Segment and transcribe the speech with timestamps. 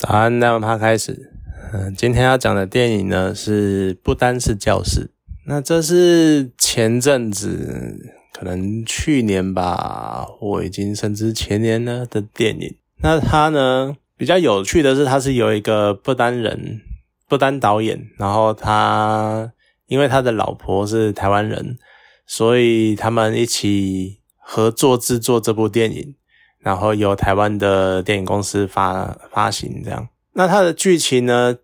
[0.00, 1.30] 早安，那我们开始。
[1.74, 5.10] 嗯，今天要讲的电影呢是不单是教室。
[5.44, 8.00] 那这是前阵子，
[8.32, 12.74] 可能去年吧，我已经甚至前年了的电影。
[13.02, 16.80] 那它呢比较有趣的是，它是有一个不丹人，
[17.28, 19.52] 不丹导演，然后他
[19.86, 21.76] 因为他的老婆是台湾人，
[22.24, 26.14] 所以他们一起合作制作这部电影。
[26.62, 30.08] 然后由台湾的电影公司发发行，这样。
[30.34, 31.56] 那它的剧情呢，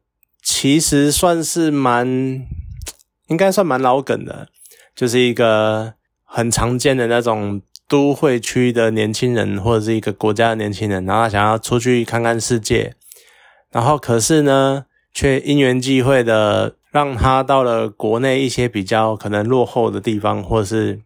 [0.43, 2.07] 其实算是蛮，
[3.29, 4.49] 应该算蛮老梗的，
[4.95, 12.95] 就是一个很常见的那种都会区的年轻人，或者是一个国家的年轻人，然后他想要出去看看世界，
[13.71, 21.01] 然后可是呢，却因缘际会的让他到了国内一些比较可能落后的地方，或者是，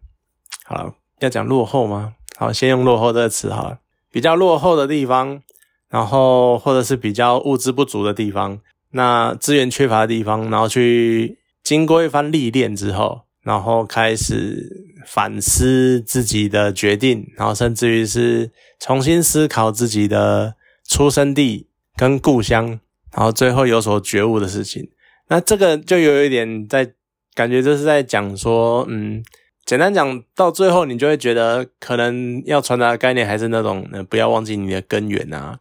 [0.65, 2.13] 好要讲落后吗？
[2.37, 3.77] 好，先用落后这个词好了。
[4.11, 5.41] 比较落后的地方，
[5.89, 8.59] 然后或者是比较物资不足的地方，
[8.91, 20.55] 那资源缺乏的地方，然后去经过一番历练之后，然后开始反思自己的决定，然后甚至于是重新思考自己的
[20.87, 22.79] 出生地跟故乡，
[23.15, 24.89] 然后最后有所觉悟的事情。
[25.29, 26.93] 那这个就有一点在
[27.33, 29.23] 感觉，这是在讲说，嗯。
[29.71, 35.59] 简单讲到最后，你就会觉得可能要传达的概念还是那种，不要忘记你的根源啊，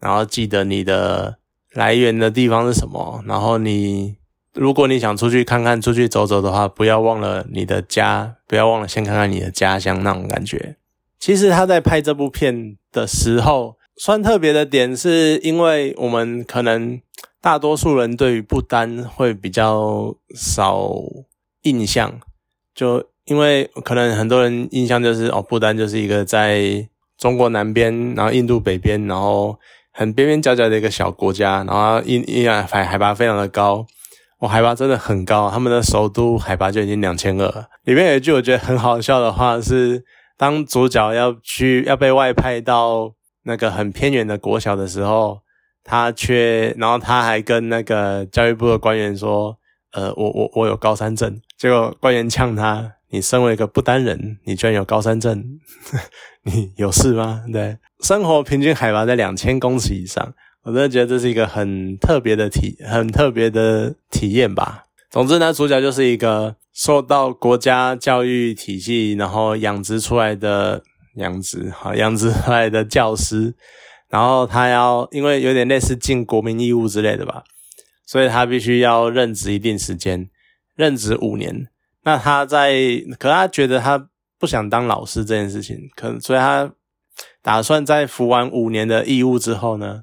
[0.00, 1.38] 然后记得你的
[1.72, 3.22] 来源的地方是什么。
[3.24, 4.16] 然后你，
[4.52, 10.74] 如果你想出去看看、出去走走的话，不要忘了你的家，不要忘了先看看你的家乡那种感觉。
[11.20, 17.00] 其实他在拍这部片的时候，算特别的点，是因为我们可能
[17.40, 20.90] 大多数人对于不丹会比较少
[21.62, 22.18] 印象，
[22.74, 23.11] 就。
[23.26, 29.56] 因为可能很多人印象就是哦，不丹就是一个在中国南边，然后印度北边，然后
[29.92, 33.86] 很边边角角的一个小国家，然后印印海海拔非常的高，
[34.40, 37.66] 哦，海拔真的很高，他们的首都海拔就已经两千二。
[37.84, 40.04] 里面有一句我觉得很好笑的话是，
[40.36, 43.12] 当主角要去要被外派到
[43.44, 45.38] 那个很偏远的国小的时候，
[45.84, 49.56] 他却然后他还跟那个教育部的官员说，
[49.92, 52.94] 呃，我我我有高山症，结果官员呛他。
[53.12, 55.60] 你身为一个不丹人，你居然有高山症，
[56.44, 57.44] 你有事吗？
[57.52, 64.84] 对，生活平均海拔在两千公尺以上，我真的觉得这是一个很特别的体，很特别的体验吧。
[65.10, 70.82] 总之呢，主角就是一个受到国家教育体系然后养殖出来的
[71.16, 73.54] 养殖，好养殖出来的教师，
[74.08, 77.44] 然后他要因为有点类似尽国民义务之类的吧，
[78.06, 80.30] 所以他必须要任职一定时间，
[80.74, 81.68] 任职五年。
[82.04, 82.74] 那他在，
[83.18, 84.08] 可他觉得他
[84.38, 86.72] 不想当老师这件事情，可所以他
[87.40, 90.02] 打算在服完五年的义务之后呢，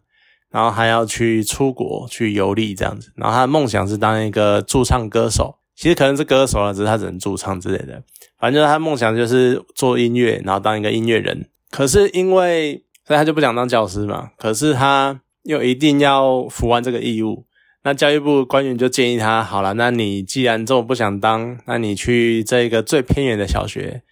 [0.49, 3.11] 然后还要去出国去游历这样子。
[3.15, 8.01] 然后他的梦想是当一个驻唱歌手，其实可能是歌手了，只是他只能驻唱之类的。
[8.37, 11.49] 反正就是他梦想就是做音乐，然后当一个音乐人。
[11.69, 14.31] 可是因为，所以他就不想当教师嘛。
[14.37, 17.45] 可是他又一定要服完这个义务。
[17.83, 24.03] 那教育部官员就建议他，好了，那你既然这么不想当，那你去这个最偏远的小学，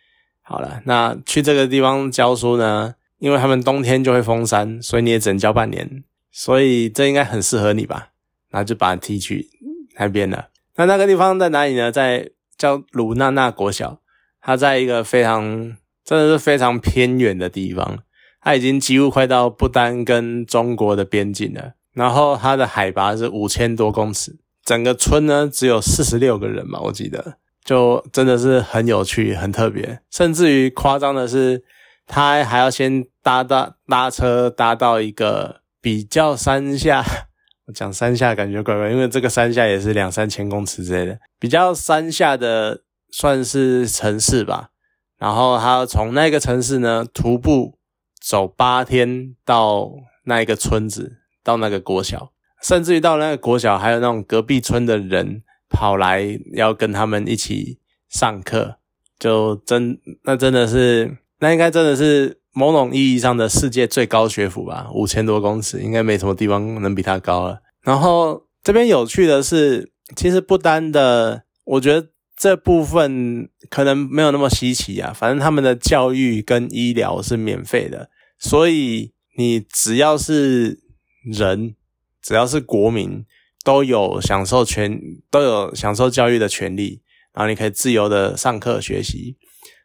[0.41, 2.95] 好了，那去这个地方教书呢？
[3.19, 8.09] 因为他们冬天就会封山，所以你也只能教半年，所以这应该很适合你吧？
[8.51, 9.49] 然后就把他踢去
[9.97, 10.49] 那边了。
[10.75, 11.91] 那那个地方在哪里呢？
[11.91, 14.01] 在叫鲁纳纳国小，
[14.39, 17.99] 它在一个非常真的是非常偏远的地方，
[18.39, 21.73] 它已经几乎快到不丹跟中国的边境了。
[21.97, 31.63] 然后它的海拔是五千多公尺，整个村呢只有四十六个人嘛，我记得，就真的是很有趣、很特别，甚至于夸张的是，
[32.05, 37.03] 他还要先搭搭搭车搭到一个比较山下，
[37.65, 42.81] 我讲山下感觉怪怪，因为这个山下也是两三千公尺之类的，比较山下的
[43.11, 44.69] 算是城市吧，
[45.17, 47.79] 然后他从那个城市呢徒步
[48.21, 49.89] 走八天到
[50.25, 51.17] 那一个村子。
[51.47, 57.79] 到那个国小，甚至于到那个国小，还有那种隔壁村的人跑来要跟他们一起
[58.09, 58.79] 上课，
[59.17, 64.89] 就真那真的是，那应该真的是某种意义上的世界最高学府吧？
[64.93, 67.61] 五千多公尺，应该没什么地方能比它高了。
[67.81, 75.13] 然后这边有趣的是，其实不单的，我觉得这部分可能没有那么稀奇啊。
[75.15, 80.85] 反正他们的教育跟医疗是免费的，所以你只要是。
[81.31, 81.75] 人
[82.21, 83.25] 只要是国民，
[83.63, 87.01] 都有享受权，都有享受教育的权利。
[87.33, 89.37] 然后你可以自由的上课学习。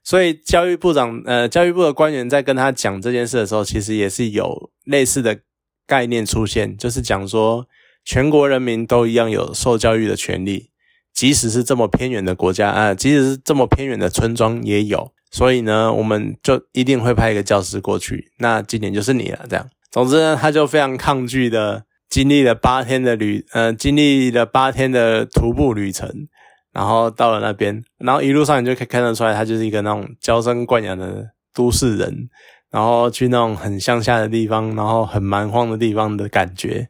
[0.03, 5.41] 所以教育部长，呃，教育部的官员在跟他讲这件事的时候，其实也是有类似的
[5.87, 7.69] 概念出现，就是讲说
[8.05, 10.71] 全国人民都一样有受教育的权利，
[11.13, 15.13] 即使是这么偏远的国家啊，即使是这么偏远的村庄也有。
[15.31, 18.33] 所以呢，我们就一定会派一个教师过去。
[18.39, 19.69] 那今年就是你了，这样。
[19.93, 26.11] 总之呢，他就非常抗拒的，经历了八天的旅，呃，经历了八天的徒步旅程，
[26.73, 32.31] 然后到了那边，然后一路上你就可以看得出来，他就是一个那种娇生惯养的都市人，
[32.71, 36.89] 然后去那种很乡下的地方，然后很蛮荒的地方的感觉，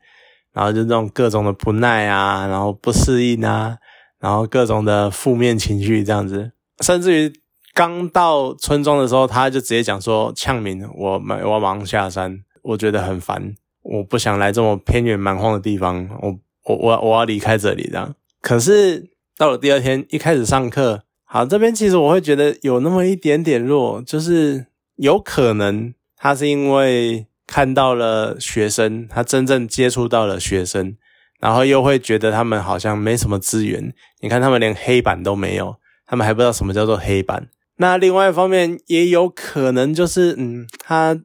[0.52, 3.78] 然后就那种各种的不耐啊，然后不适应啊，
[4.20, 7.32] 然后各种的负面情绪这样子，甚至于
[7.74, 18.14] 刚到村庄的时候，他就直接讲说：“呛民，我我我马上下山。”我觉得很烦，我不想来这么偏远蛮荒的地方，我我我我要离开这里这样。
[18.40, 24.66] 可是到了第二天一开始上课，好这边其实我会觉得有那么一点点弱，就是
[24.96, 30.96] 有可能他是因为看到了学生，他真正接触到了学生，
[31.40, 33.92] 然后又会觉得他们好像没什么资源。
[34.20, 35.76] 你看他们连黑板都没有，
[36.06, 37.48] 他们还不知道什么叫做黑板。
[37.78, 41.20] 那另外一方面也有可能就是嗯他。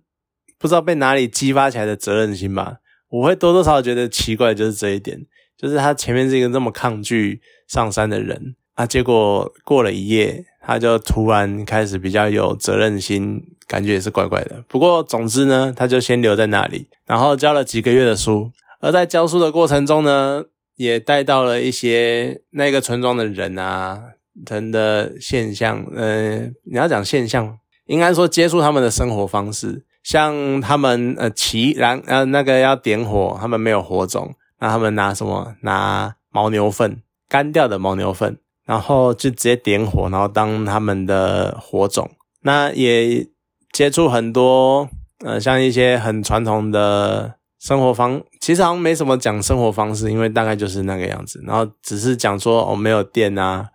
[0.59, 2.77] 不知道被哪里激发起来的责任心吧？
[3.09, 5.25] 我会多多少少觉得奇怪，就是这一点，
[5.57, 14.63] 就是他前面是一个这么抗拒上山的人啊，结果过了一夜，他就突然开始比较有责任心，感觉也是怪怪的。
[14.67, 18.51] 不过总之呢，他就先留在那里，然后教了几个月的书，
[18.81, 20.43] 而在教书的过程中呢，
[20.75, 24.01] 也带到了一些那个村庄的人啊，
[24.49, 29.85] 人的现象，呃，你要讲现象，应该说接触他们的生活方式。
[30.07, 35.53] 像他们呃骑燃呃那个要点火，他们没有火种，那他们拿什么？
[35.63, 42.09] 拿牦牛粪，干掉的牦牛粪，然后就直接点火，然后当他们的火种。
[42.43, 43.27] 那也
[43.73, 44.87] 接触很多
[45.25, 51.43] 呃，像一些很传统的生活方，其实好像没什么讲生活方式，因为大概就是那个样子。
[51.45, 53.67] 然后只是讲说哦没有电啊，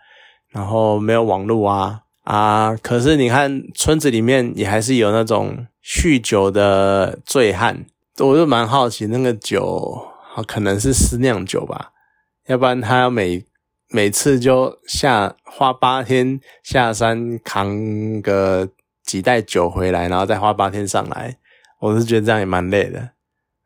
[0.49, 5.67] 然后没有网络啊啊，可是你看村子里面也还是有那种。
[5.85, 7.85] 酗酒的醉汉，
[8.21, 10.01] 我就蛮好奇，那个酒
[10.47, 11.91] 可能是私酿酒吧，
[12.47, 13.45] 要不然他要每
[13.89, 18.69] 每次就下花八天下山扛个
[19.05, 21.37] 几袋酒回来，然后再花八天上来，
[21.81, 23.11] 我是觉得这样也蛮累的。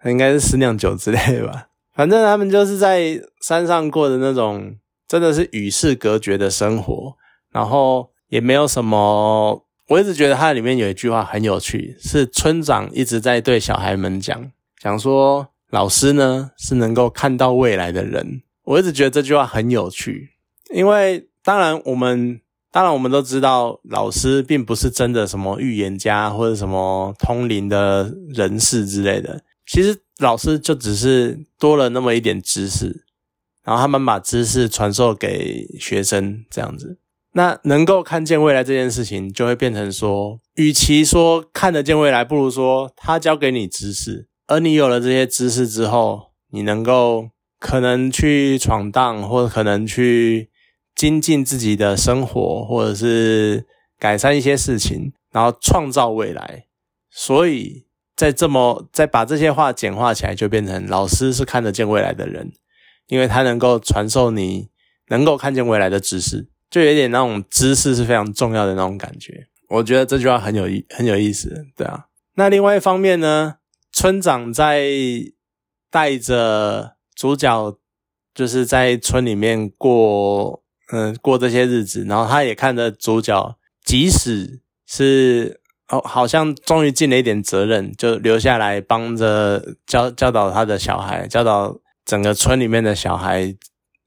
[0.07, 4.75] 应该是私酿酒之类的吧， 反正他们就是在山上过的那种，
[5.07, 7.15] 真的是与世隔绝的生活，
[7.53, 9.65] 然后也没有什么。
[9.89, 14.51] 我一直觉得它里面有一句话很有趣，是村长一直在对小孩们讲，
[14.83, 18.43] 讲说老师呢是能够看到未来的人。
[18.65, 20.31] 我一直觉得这句话很有趣，
[20.75, 22.41] 因为当然我们
[22.73, 29.45] 当然我们都知道，老师并不是真的什么预言家或者什么通灵的人士之类的。
[29.65, 33.05] 其实老师就只是多了那么一点知识，
[33.63, 36.99] 然后他们把知识传授给学生这样子。
[37.37, 47.29] 那能够看见未来这件事情，就会变成说，与其说看得见未来，不如说他教给你知识，而你有了这些知识之后，你能够
[47.61, 50.49] 可能去闯荡，或者可能去
[50.95, 53.67] 精进自己的生活，或者是
[53.99, 56.65] 改善一些事情，然后创造未来。
[57.11, 57.85] 所以
[58.17, 62.53] 在这么再把这些话简化起来，就变成老师是看得见未来的人，
[63.09, 64.71] 因为他能够传授你
[65.09, 66.49] 能够看见未来的知识。
[66.69, 72.07] 就有点那种知识是非常重要的那种感觉，我觉得这句话很有意很有意思，对啊。
[72.35, 73.57] 那另外一方面呢，
[73.93, 74.91] 村长在
[75.91, 77.79] 带着主角，
[78.35, 93.57] 就是在村里面过，嗯，过这些日子，然后他也看着主角，即使是哦，好像终于尽了一点责任，就留下来帮着教教导他的小孩，教导整个村里面的小孩。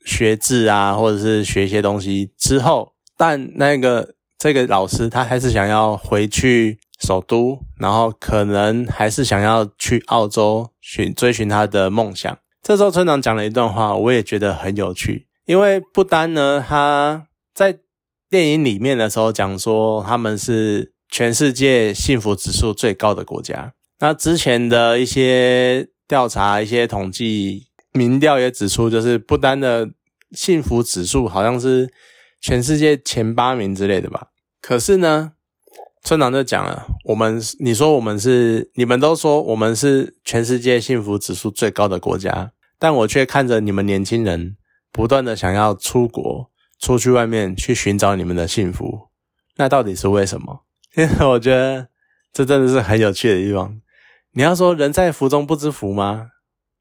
[0.06, 12.38] 学字啊，或者是学一些东西之后，但那个这个老师他还是想要回去首都，然后可能还是想要去澳洲寻追寻他的梦想。
[12.62, 17.80] 这时候村长讲了一段话，我也觉得很有趣，因为不单呢他在
[18.30, 27.69] 电影里面的时候讲说他们是全世界幸福指数最高的国家，那之前的一些调查、一些统计。
[27.94, 29.90] 民调也指出，就是不丹的
[30.32, 31.92] 幸福指数好像是
[32.40, 34.28] 全世界前八名之类的吧。
[34.62, 35.34] 可是呢，
[36.04, 44.56] 村长就讲了，我们你说我们是，你们都说我们是全世界幸福指数最高的国家，但我却看着你们年轻人
[44.92, 49.08] 不断的想要出国，出去外面去寻找你们的幸福，
[49.58, 50.66] 那到底是为什么？
[50.96, 51.88] 因 为我觉得
[52.32, 53.80] 这真的是很有趣的地方，
[54.34, 56.30] 你要说人在福中不知福吗？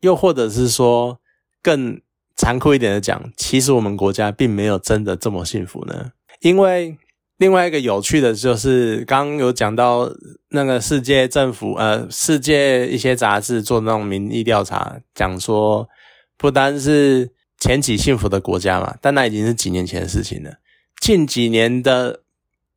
[0.01, 1.19] 又或者是说
[1.63, 2.01] 更
[2.37, 6.13] 残酷一点的讲，其实我们国家并没有真的这么幸福呢？
[6.41, 6.97] 因为
[7.39, 10.11] 另外一个有趣的就是，刚有讲到
[10.51, 15.89] 那个世界政府呃，世界一些杂志做那种民意调查，讲说
[16.37, 20.55] 不单是前几幸福的国家嘛，但那已经是几年前的事情了。
[21.01, 22.21] 近几年的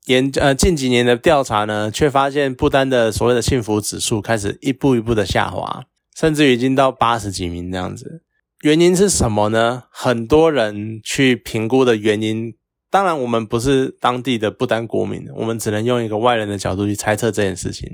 [0.06, 5.86] 研呃，近几年的调查呢，却发现不丹的所谓的幸福指数开始一步一步的下滑，
[6.16, 8.24] 甚至已经到八十几名这样子。
[8.62, 9.84] 原因是什么呢？
[9.90, 12.54] 很多人去评估的原因，
[12.90, 17.90] 当然我们不是当地的不丹国民，我们只能用一个外人的角度去猜测这件事情。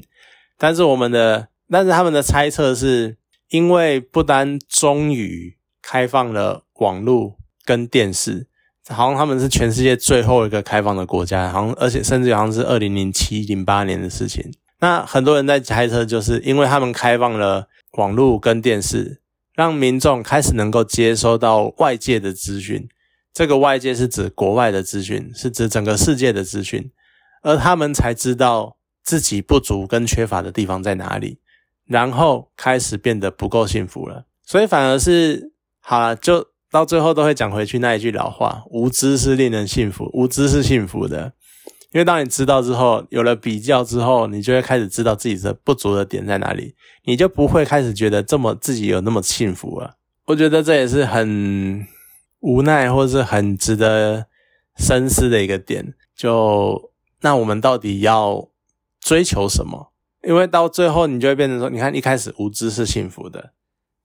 [0.58, 3.18] 但是我们的，但是他们的猜测是
[3.50, 8.48] 因为不丹终于开放了网络跟电视。
[8.90, 14.50] 好像他们是全世界最后一个开放的国家，好像而且甚至好像是二零零七零八年的事情。
[14.80, 19.22] 那很多人在猜测，就是因为他们开放了网络跟电视，
[19.54, 22.90] 让民众开始能够接收到外界的资讯。
[23.34, 26.90] 这个外界是指国外的资讯，是指整个世界的资讯，
[27.44, 31.40] 而他们才知道自己不足跟缺乏的地方在哪里，
[31.86, 34.26] 然后开始变得不够幸福了。
[34.44, 36.48] 所以反而是好了就。
[36.70, 41.32] 到最后都会讲回去那一句老话：无知是令人幸福，无知是幸福的。
[41.94, 46.76] 因为当你知道之后，有了比较之后，你就会开始知道自己的不足的点在哪里，
[47.06, 49.96] 你就不会开始觉得这么自己有那么幸福了。
[50.26, 51.88] 我觉得这也是很
[52.42, 54.28] 无奈，或是很值得
[54.78, 55.94] 深思的一个点。
[56.16, 56.92] 就
[57.22, 58.50] 那我们到底要
[59.00, 59.94] 追求什么？
[60.24, 63.54] 因为到最后，你就会变成说：你看，一开始无知是幸福的。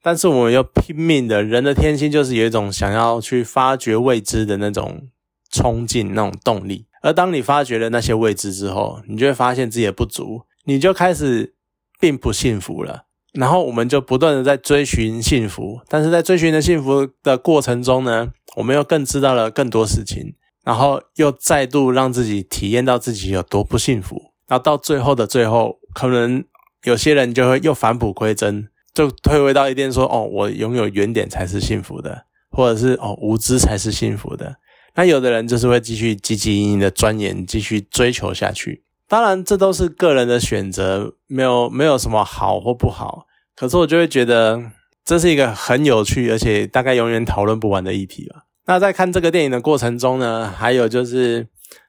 [0.01, 5.09] 但是我们又拼命的，人的天性就是有一种想要去发掘未知的那种
[5.51, 6.87] 冲劲、那种动力。
[7.03, 11.55] 而当你发掘了那些未知之后，你就会发现自己的不足，你就开始
[12.01, 13.05] 并不幸福了。
[13.33, 24.33] 然后我们就不断的在追寻幸福，但是在追寻的幸福的过程中呢，我们又更知道了更多事情，然后又再度让自己体验到自己有多不幸福。
[24.47, 26.45] 然后到最后的最后，可能
[26.85, 28.69] 有些人就会又返璞归真。
[28.93, 34.57] 就退回到一点说，哦，我拥有原点才是幸福的，或者是哦，无知才是幸福的。
[34.95, 38.85] 那有的人就是会继续积极营营的钻研，继续追求下去。
[39.09, 43.27] 当然，这都是个人的选择，没有没有什么好或不好。
[43.57, 44.63] 可是我就会觉得
[45.05, 48.45] 这是一个很有趣，而且大概永远讨论不完的议题吧。
[48.67, 51.47] 那在看这个电影的过程中呢，还有就是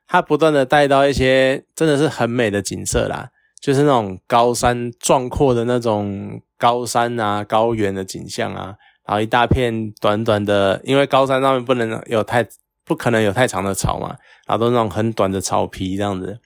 [0.08, 3.30] 他不断的带到一些真的是很美的景色啦，
[3.62, 6.42] 就是那种高山壮阔的那种。
[6.56, 12.42] 高山啊，高原的景象啊，然后一大片短短的，因为高山上面不能有太
[12.86, 16.40] 不可能有太长的草嘛，然后都是那种很短的草皮这样子，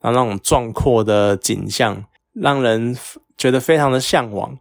[0.00, 2.96] 然后那种壮阔的景象，让人
[3.36, 4.58] 觉得非常的向往。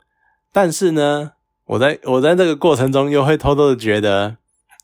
[0.51, 1.33] 但是呢，
[1.65, 4.37] 我在我在这个过程中又会偷偷的觉得，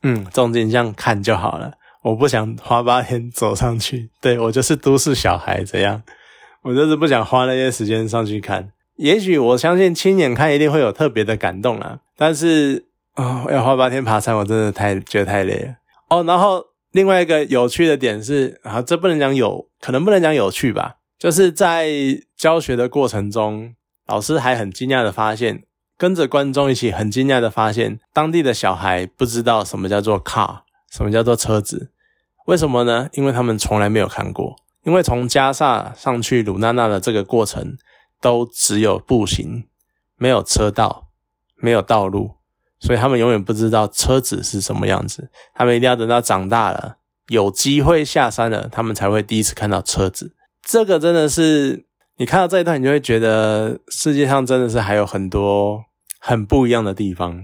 [0.03, 1.73] 嗯，这种景象看就好了，
[2.03, 4.09] 我不想花八天走上去。
[4.21, 6.03] 对我就是都市小孩这样，
[6.61, 8.71] 我就是不想花那些时间上去看。
[8.97, 12.85] 也许我相信亲眼看一定会有特别的感动啦，但是
[13.15, 15.75] 啊，要花八天爬山，我真的太觉得太累了
[16.09, 16.23] 哦。
[16.23, 21.89] 然后另外一个有趣的点是，啊，这不能讲有，可能不能讲有趣吧，就是在
[22.35, 23.73] 教学的过程中，
[24.07, 25.63] 老师还很惊讶的发现，
[25.97, 30.59] 跟着观众一起很惊讶的发现，当地的小孩不知道什么叫做 car，
[30.91, 31.91] 什么叫做车子，
[32.45, 33.09] 为什么呢？
[33.13, 37.77] 因为他们从来没有看过，因为从加萨上去鲁纳纳的这个过程。
[38.21, 39.65] 都只有步行，
[40.15, 41.09] 没有车道，
[41.57, 42.34] 没有道路，
[42.79, 45.29] 所以他们永远不知道车子是什么样子。
[45.53, 46.97] 他们一定要等到长大了，
[47.29, 50.33] 有机会下山了，他们才会第一次看到车子。
[50.61, 51.85] 这个真的是，
[52.17, 55.83] 你看到这一段，你就会觉得世界上真的是还有很多
[56.19, 57.43] 很不一样的地方。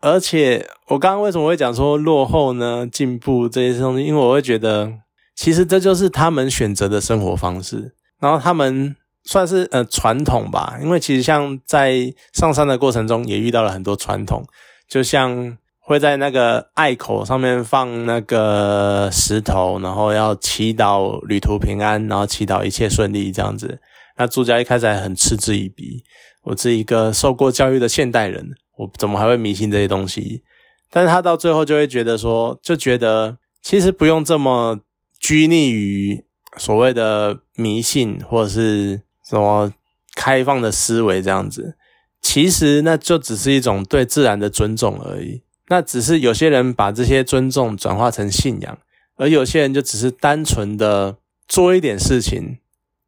[0.00, 2.86] 而且我刚刚为什么会讲说落后呢？
[2.90, 4.92] 进步这些东西，因为我会觉得，
[5.36, 8.96] 其实这就是他们选择的生活方式，然后他们。
[9.24, 14.44] 算是呃传统吧，因为其实像在上山的过程中也遇到了很多传统，
[14.88, 23.80] 就像会在那个隘口上面放那个石头，然后要祈祷旅途平安，然后祈祷一切顺利这样子。
[24.16, 26.02] 那朱家一开始还很嗤之以鼻，
[26.42, 30.42] 我是一个受过教育的现代人，我怎么还会迷信这些东西？
[30.90, 34.80] 但是他到最后就会觉得说，就觉得其实不用这么
[35.18, 36.24] 拘泥于
[36.56, 39.02] 所谓的迷信，或者是。
[39.24, 39.72] 什么
[40.14, 41.74] 开放的思维这样子，
[42.22, 45.42] 其实那就只是一种对自然的尊重而已。
[45.68, 48.78] 那只是有些人把这些尊重转化成信仰，
[49.16, 51.16] 而有些人就只是单纯的
[51.48, 52.58] 做一点事情，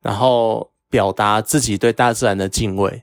[0.02, 3.02] 然后表达自己对大自然的敬畏。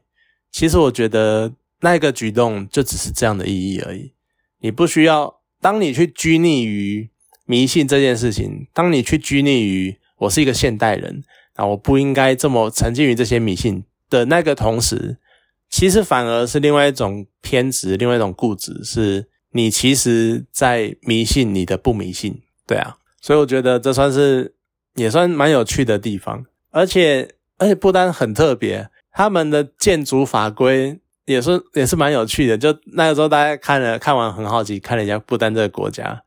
[0.51, 1.51] 其实我觉得
[1.81, 4.11] 那个举动就只是这样的意义而已。
[4.59, 7.09] 你不需要，当你去拘泥于
[7.45, 11.23] 迷信这件事情，当你去拘泥于我是一个现代人
[11.55, 15.17] 啊，我不应该这么沉浸于这些迷信的那个同时，
[15.71, 22.41] 其实反而是另外一种偏执，另外一种固执，是你其实在迷信你的不迷信。
[22.67, 24.53] 对啊，所以我觉得这算是
[24.95, 32.57] 也算蛮有趣的地方，而且而且不丹很特别，他们的建筑法规也是也是蛮有趣的。
[32.57, 36.23] 就那个时候大家看了看完很好奇，看了一下不丹这个国家，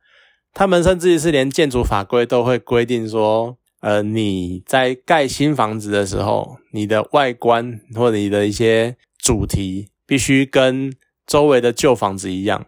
[0.53, 10.95] 他们甚至于是连建筑法规都会规定说，呃，你在盖新房子的时候，你的外观或者你的一些主题必须跟
[11.27, 12.67] 周围的旧房子一样。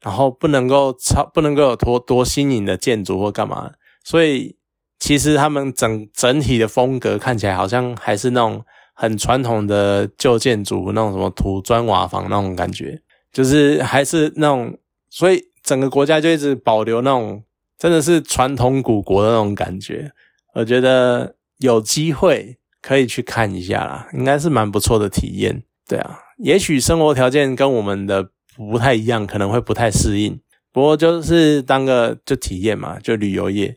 [0.00, 3.72] 然后不能够超，不能够有多多新颖的建筑或干嘛，
[4.04, 4.56] 所以
[5.00, 14.78] 其实他们整整体的风格看起来好像还是那种很传统的旧建筑，那种什么土砖瓦房那种感觉，就是还是那种，
[15.10, 17.42] 所以整个国家就一直保留那种
[17.76, 20.12] 真的是传统古国的那种感觉。
[20.54, 25.64] 我觉得有机会可以去看一下啦，应该是蛮不错的体验。
[25.88, 28.30] 对啊，也许生活条件跟我们的。
[28.58, 30.40] 不太一样，可能会不太适应。
[30.72, 33.76] 不过就是当个就体验嘛，就旅游业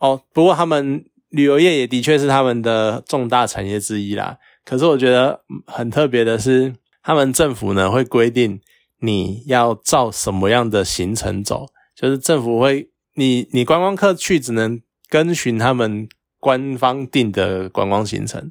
[0.00, 0.20] 哦。
[0.34, 4.36] 不过他们旅游业也的确是他们的重大产业之一啦。
[4.66, 8.60] 可是我觉得很特别的是，他们政府呢会规定
[9.00, 11.64] 你要照什么样的行程走，
[11.96, 16.06] 就是政府会你你观光客去只能跟循他们
[16.38, 18.50] 官方定的观光行程，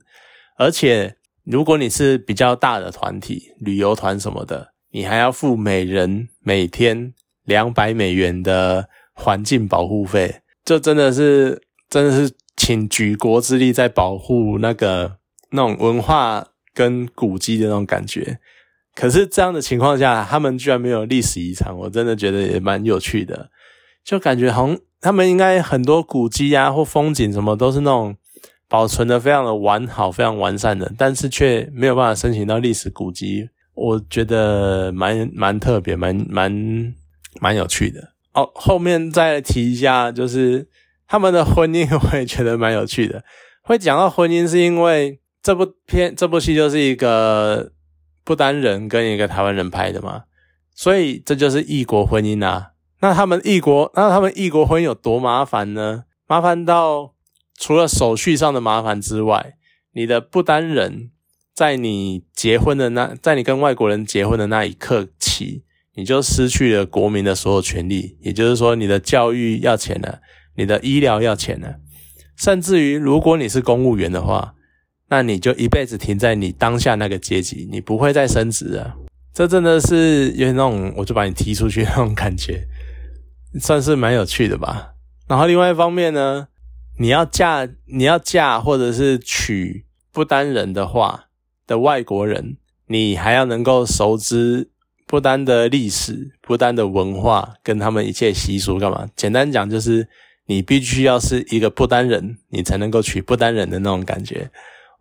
[0.57, 1.17] 而且
[1.49, 4.73] 如果你是比较大的团体，旅游团什么的。
[4.91, 7.13] 你还要付每人每天
[7.45, 15.17] 两百美元的环境保护费，这真的是真的是请举国之力在保护那个
[15.51, 18.39] 那种文化跟古迹的那种感觉。
[18.93, 23.49] 可是这样的情况下，他们居然没有历史遗产，我真的觉得也蛮有趣的。
[24.03, 28.15] 就感觉好像他们应该很多古迹啊或风景什么都是那种
[28.69, 33.49] 保存的非常的完好、非常完善的，但是却没有办法申请到历史古迹。
[33.73, 36.93] 我觉得蛮蛮特别，蛮蛮
[37.39, 38.49] 蛮有趣的哦。
[38.55, 40.67] 后面再提一下，就是
[41.07, 43.23] 他们的婚姻，我也觉得蛮有趣的。
[43.61, 47.71] 会讲到婚姻，是因为这部片这部戏就是一个
[48.23, 50.23] 不丹人跟一个台湾人拍的嘛，
[50.73, 52.71] 所以这就是异国婚姻啊。
[53.01, 56.05] 那他们异国，那他们异国婚姻有多麻烦呢？
[56.25, 57.13] 麻烦到
[57.57, 59.55] 除了手续上的麻烦之外，
[59.93, 61.11] 你的不丹人。
[61.53, 65.63] 在你结婚的那，在你跟外国人结婚的那一刻起，
[65.95, 68.15] 你就失去了国民的所有权利。
[68.21, 70.19] 也就是说，你的教育要钱了，
[70.55, 71.77] 你的医疗要钱了，
[72.35, 74.53] 甚至于如果你是公务员的话，
[75.09, 78.95] 那你就一辈子停在你当下那个阶级，你不会再升职了。
[79.33, 82.67] 这真的是有那种，我就把你踢出去那种感觉，
[83.59, 84.89] 算是蛮有趣的吧。
[85.27, 86.49] 然后另外一方面呢，
[86.97, 91.25] 你要嫁，你要嫁或者是娶不丹人的话。
[91.67, 92.55] 的外国人，
[92.85, 94.69] 你还要能够熟知
[95.05, 99.05] 不丹的历史、不丹的文化跟他们一切习俗干嘛？
[99.17, 100.07] 简单讲就是，
[100.45, 104.49] 你必须要是一个不丹人，你才能够娶不丹人的那种感觉。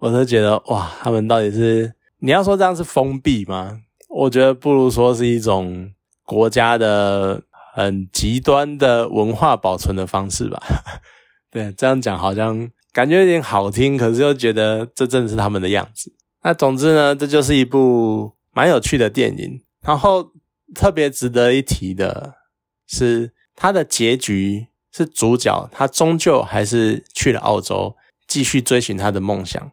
[0.00, 3.78] 我都觉得哇，他们到底是你要说这样是封闭吗？
[4.09, 5.92] 我觉得不如说是一种
[6.24, 7.40] 国家的
[7.74, 10.61] 很极端的文化保存的方式吧。
[11.57, 16.12] 对，这样讲好像感觉有点好听，可是又觉得这正是他们的样子。
[16.42, 19.62] 那总之呢，这就是一部蛮有趣的电影。
[19.81, 20.33] 然后
[20.75, 22.35] 特别值得一提的
[22.87, 27.97] 是，它的结局是主角他终究还是去了澳洲，
[28.29, 29.73] 继续追寻他的梦想。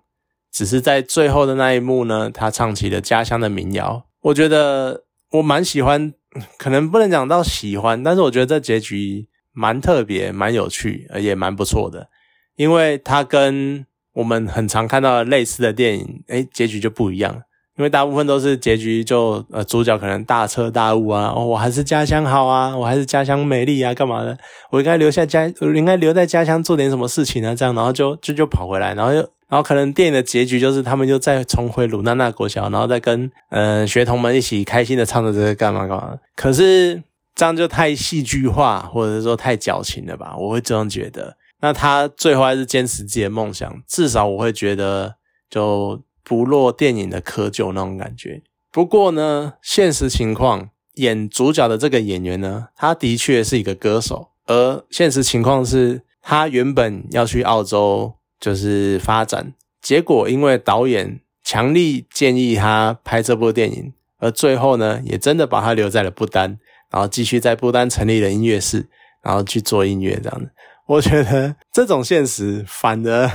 [0.53, 4.05] 只是在最后的那一幕呢，他唱起了家乡的民谣。
[4.21, 6.13] 我觉得我蛮喜欢，
[6.57, 12.09] 可能不能讲到喜欢，但是我觉得这结局蛮特别、蛮有趣，也蛮不错的，
[12.57, 13.85] 因为他跟。
[14.15, 17.33] 我们很常看到类似的电影，诶结局就不一样，
[17.77, 24.37] 因为大部分都是结局就呃主角可能大彻大悟啊，哦我还是家乡好啊，我还是家乡美丽啊，干嘛的？
[24.69, 27.55] 我应该留下家，应该留在家乡做点什么事情啊？
[27.55, 36.15] 这样，然后就就就跑回来，然后又然后可能电影的结局就是他们就再重回鲁娜娜国小，然后再跟嗯学童们一起开心的唱着这个干嘛干嘛。
[36.35, 37.01] 可是
[37.35, 40.35] 这样就太戏剧化，或者是说太矫情了吧？
[40.37, 41.37] 我会这样觉得。
[41.61, 45.15] 那他最后还是坚持自己的梦想，至少我会觉得
[45.49, 48.41] 就不落电影的窠臼那种感觉。
[48.71, 66.59] 不过呢，现实情况演主角的这个演员呢，他的确是一个歌手，而现实情况是他原本要去澳洲就是发展，结果因为导演强力建议他拍这部电影，而最后呢，也真的把他留在了不丹，
[66.93, 68.87] 然后继续在不丹成立了音乐室，
[69.21, 70.49] 然后去做音乐这样子。
[70.87, 73.29] 我觉得这种现实反而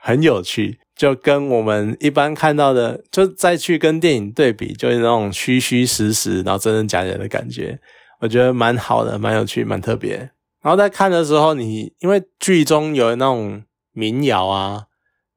[0.00, 7.78] 很有趣，就跟我们一般看到的，就再去跟电影对比，就是那种虚虚实实，然后真真假假的感觉，
[8.20, 10.16] 我觉得蛮好的，蛮有趣，蛮特别。
[10.62, 14.86] 然后在看的时候，你因为剧中有那种民谣啊。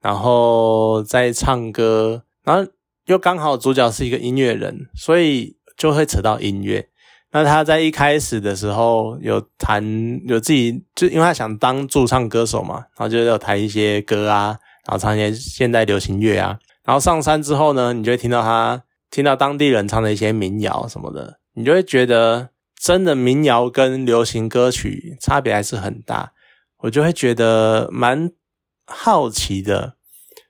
[0.03, 2.71] 然后在唱歌，然后
[3.05, 6.89] 又刚好主角是一个音乐人，所以就会扯到音乐。
[7.31, 9.83] 那他在一开始的时候有弹，
[10.25, 16.59] 有自己就因为他想当驻唱歌手嘛，然后就有弹一些歌啊，然后唱一些现代流行乐啊。
[16.83, 26.33] 然后上山之后呢，你就会听到他听到当地人唱的一些民谣什么的，你就会觉得真的民谣跟流行歌曲差别还是很大。
[26.79, 28.31] 我就会觉得蛮。
[28.93, 29.93] 好奇的，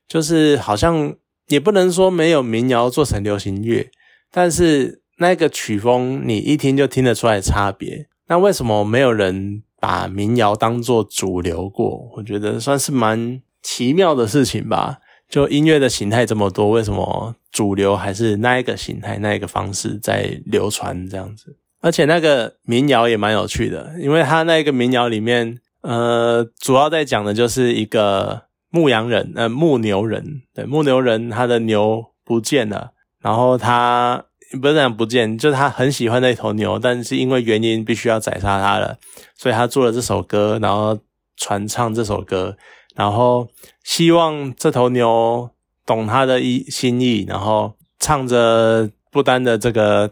[0.07, 1.13] 就是好像
[1.49, 3.91] 也不能说没有民谣做成流行乐，
[4.31, 8.07] 但是那个曲风你一听就听得出来差别。
[8.27, 12.12] 那为什么没有人把民谣当做主流过？
[12.17, 14.97] 我觉得算是蛮奇妙的事情吧。
[15.29, 21.55] 就音乐的形态这么多，为什么主流还是那一个形态、那一个方式在流传这样子？
[21.79, 25.60] 而且那个民谣也蛮有趣的，因为他那个民谣里面。
[25.81, 30.43] 呃，主要在讲的就是一个牧羊人，呃，牧牛人。
[30.53, 34.23] 对，牧牛人他的牛不见了，然后他
[34.59, 38.97] 不是讲不见，就是他很喜欢那头牛，但是因为原因必须要宰杀它了，
[39.35, 40.97] 所以他做了这首歌，然后
[41.37, 42.57] 传唱这首歌，
[42.95, 43.47] 然后
[43.83, 45.49] 希望这头牛
[45.85, 50.11] 懂他的意心意，然后唱着不丹的这个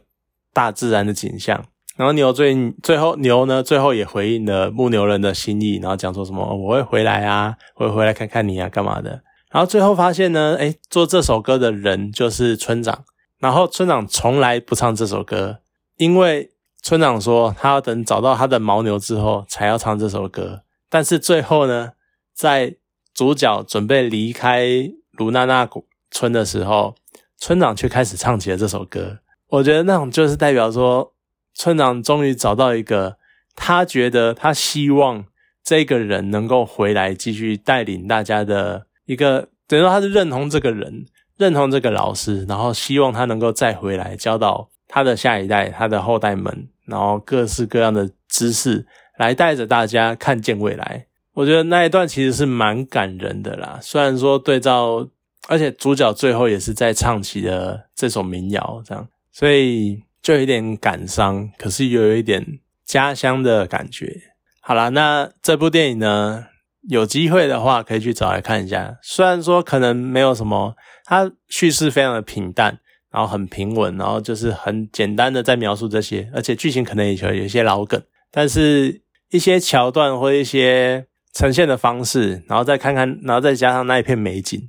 [0.54, 1.66] 大自然的景象。
[1.98, 9.22] 然后牛最最后牛呢，最后也回应了牧牛人的心意，然后讲说什么我会回来啊，会回来看看你啊，干嘛的？
[9.52, 13.04] 然后最后发现呢，哎，做这首歌的人就是村长。
[13.40, 15.60] 然后村长从来不唱这首歌，
[15.98, 20.62] 因为村长说他要等找到他的牦牛之后才要唱这首歌。
[20.90, 21.94] 但是最后呢，
[22.34, 22.76] 在
[23.14, 25.68] 主角准备离开卢娜娜
[26.12, 26.96] 村的时候，
[27.38, 29.20] 村长却开始唱起了这首歌。
[29.48, 31.14] 我觉得那种就是代表说。
[31.52, 33.18] 村长终于找到一个，
[33.54, 35.26] 他觉得他希望
[35.62, 41.06] 这个人能够回来继续带领大家的一个，等于说他是认同这个人，
[41.40, 48.86] 认同这个老师，然后希望他能够再回来教导他的下一代、他的后代们，然后各式各样的知识，
[49.18, 51.08] 来带着大家看见未来。
[51.34, 55.08] 我觉得那一段其实是蛮感人的啦，虽然说对照，
[55.48, 60.04] 而且主角最后也是在唱起了这首民谣，这样，所以。
[60.22, 64.14] 就有点感伤，可是又有一点家乡的感觉。
[64.60, 66.46] 好了，那这部电影呢，
[66.90, 68.98] 有机会的话可以去找来看一下。
[69.04, 70.76] 虽然说可能没有什么，
[71.06, 72.80] 它叙事非常的平淡，
[73.12, 84.60] 然后很平稳，然后就是很简单的在描述这些，而且剧情可能也有有一些老梗，但是一些桥段或一些呈现的方式，然后再看看，然后再加上那一片美景，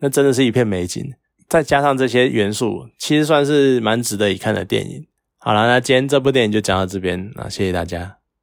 [0.00, 1.04] 那真的是一片美景。
[1.48, 5.06] 再加上这些元素，其实算是蛮值得一看的电影。
[5.38, 8.17] 好了，那今天这部电影就讲到这边，那谢谢大家。